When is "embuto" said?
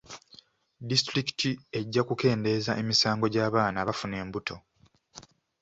4.23-4.55